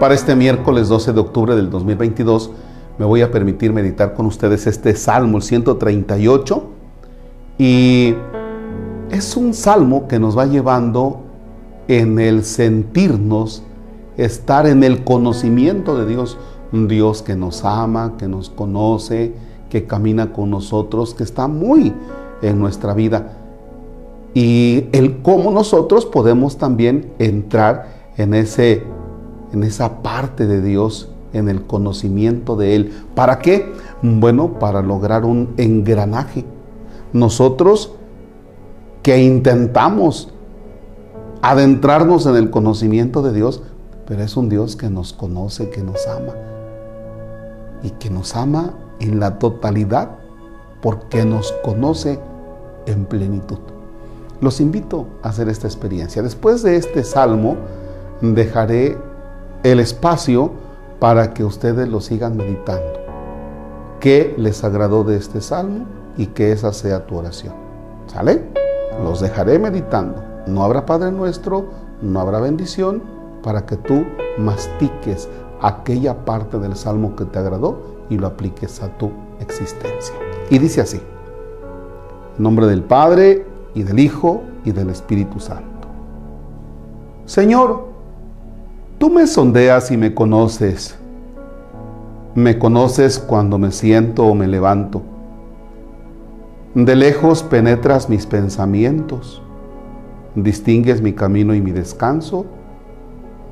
[0.00, 2.52] Para este miércoles 12 de octubre del 2022
[2.98, 6.62] me voy a permitir meditar con ustedes este Salmo, el 138.
[7.58, 8.14] Y
[9.10, 11.22] es un salmo que nos va llevando
[11.88, 13.64] en el sentirnos,
[14.16, 16.38] estar en el conocimiento de Dios,
[16.72, 19.32] un Dios que nos ama, que nos conoce,
[19.68, 21.92] que camina con nosotros, que está muy
[22.42, 23.36] en nuestra vida.
[24.32, 28.84] Y el cómo nosotros podemos también entrar en, ese,
[29.52, 32.92] en esa parte de Dios, en el conocimiento de Él.
[33.14, 33.72] ¿Para qué?
[34.02, 36.44] Bueno, para lograr un engranaje.
[37.12, 37.94] Nosotros
[39.02, 40.32] que intentamos
[41.42, 43.62] adentrarnos en el conocimiento de Dios,
[44.06, 46.34] pero es un Dios que nos conoce, que nos ama.
[47.82, 50.10] Y que nos ama en la totalidad
[50.82, 52.18] porque nos conoce
[52.86, 53.58] en plenitud.
[54.40, 56.22] Los invito a hacer esta experiencia.
[56.22, 57.56] Después de este salmo,
[58.20, 58.96] dejaré
[59.62, 60.52] el espacio
[60.98, 62.92] para que ustedes lo sigan meditando.
[64.00, 65.86] ¿Qué les agradó de este salmo?
[66.16, 67.54] Y que esa sea tu oración.
[68.06, 68.44] ¿Sale?
[69.02, 70.22] Los dejaré meditando.
[70.46, 71.66] No habrá Padre nuestro,
[72.00, 73.02] no habrá bendición,
[73.42, 74.04] para que tú
[74.38, 75.28] mastiques
[75.60, 80.14] aquella parte del salmo que te agradó y lo apliques a tu existencia.
[80.50, 81.00] Y dice así,
[82.38, 85.88] nombre del Padre y del Hijo y del Espíritu Santo.
[87.26, 87.88] Señor,
[88.98, 90.96] tú me sondeas y me conoces.
[92.34, 95.02] Me conoces cuando me siento o me levanto.
[96.74, 99.42] De lejos penetras mis pensamientos.
[100.34, 102.44] Distingues mi camino y mi descanso.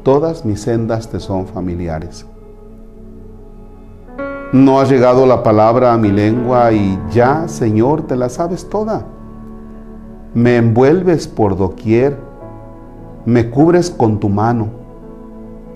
[0.02, 2.26] Todas mis sendas te son familiares.
[4.52, 9.04] No ha llegado la palabra a mi lengua y ya, Señor, te la sabes toda.
[10.34, 12.16] Me envuelves por doquier,
[13.24, 14.85] me cubres con tu mano.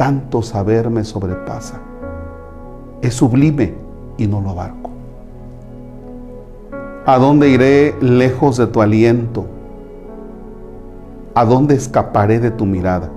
[0.00, 1.78] Tanto saber me sobrepasa.
[3.02, 3.74] Es sublime
[4.16, 4.88] y no lo abarco.
[7.04, 9.44] ¿A dónde iré lejos de tu aliento?
[11.34, 13.10] ¿A dónde escaparé de tu mirada?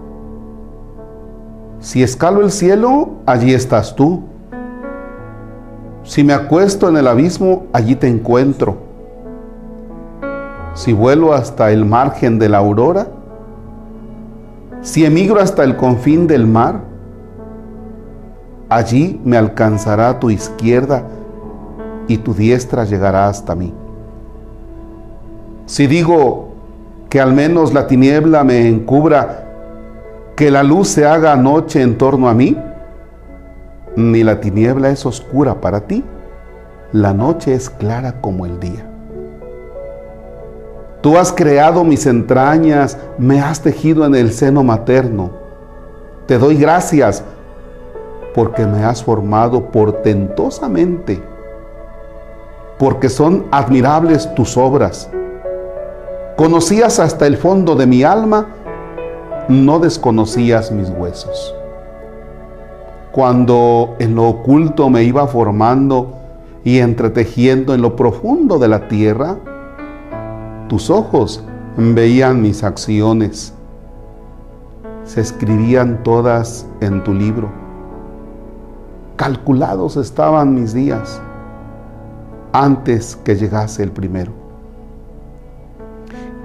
[1.79, 4.23] Si escalo el cielo, allí estás tú
[6.03, 8.75] si me acuesto en el abismo, allí te encuentro.
[10.73, 13.07] Si vuelo hasta el margen de la aurora,
[14.83, 16.81] si emigro hasta el confín del mar,
[18.69, 21.03] allí me alcanzará tu izquierda
[22.07, 23.73] y tu diestra llegará hasta mí.
[25.65, 26.49] Si digo
[27.09, 29.45] que al menos la tiniebla me encubra,
[30.35, 32.57] que la luz se haga noche en torno a mí,
[33.95, 36.03] ni la tiniebla es oscura para ti,
[36.91, 38.92] la noche es clara como el día.
[41.03, 45.29] Tú has creado mis entrañas, me has tejido en el seno materno.
[46.25, 47.23] Te doy gracias
[48.33, 51.21] porque me has formado portentosamente,
[52.79, 55.11] porque son admirables tus obras.
[56.35, 58.47] Conocías hasta el fondo de mi alma,
[59.47, 61.53] no desconocías mis huesos
[63.13, 66.13] cuando en lo oculto me iba formando
[66.63, 69.37] y entretejiendo en lo profundo de la tierra,
[70.73, 71.43] tus ojos
[71.77, 73.53] veían mis acciones,
[75.03, 77.51] se escribían todas en tu libro.
[79.15, 81.21] Calculados estaban mis días
[82.53, 84.31] antes que llegase el primero.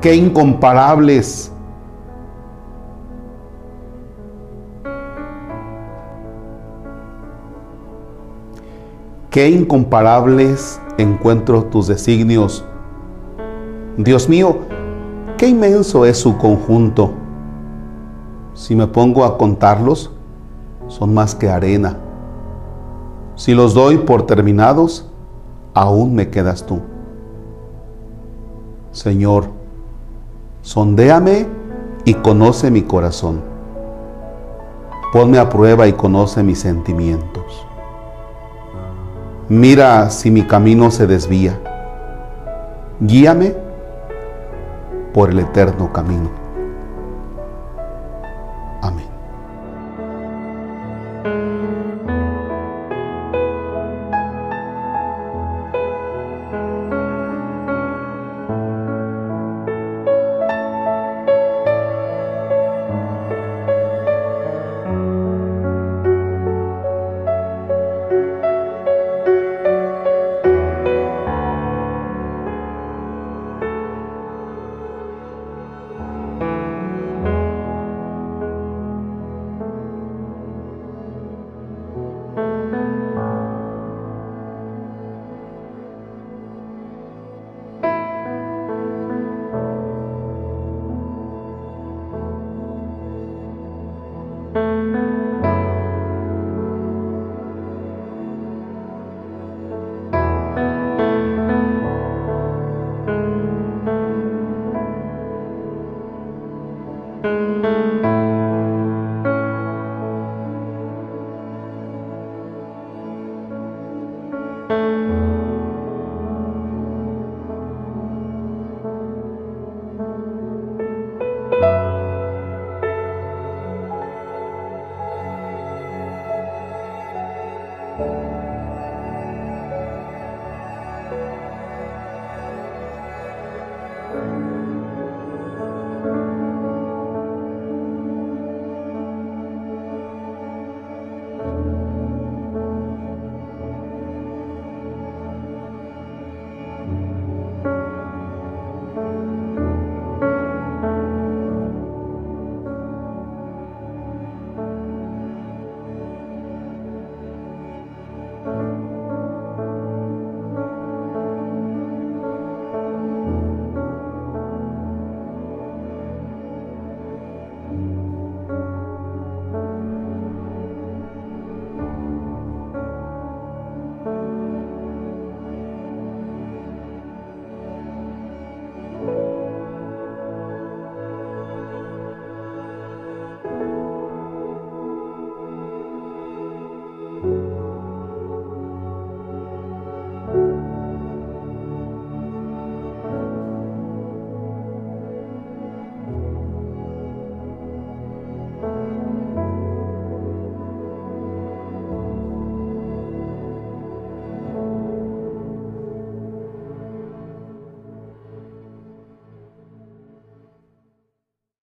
[0.03, 1.51] Qué incomparables
[9.31, 12.67] Qué incomparables encuentro tus designios.
[13.99, 14.59] Dios mío,
[15.37, 17.11] qué inmenso es su conjunto.
[18.55, 20.13] Si me pongo a contarlos,
[20.87, 21.97] son más que arena.
[23.35, 25.11] Si los doy por terminados,
[25.75, 26.81] aún me quedas tú.
[28.93, 29.47] Señor,
[30.63, 31.49] sondéame
[32.05, 33.41] y conoce mi corazón.
[35.13, 37.67] Ponme a prueba y conoce mis sentimientos.
[39.49, 41.59] Mira si mi camino se desvía.
[43.01, 43.68] Guíame
[45.19, 46.31] por el eterno camino.
[48.83, 49.18] Amén.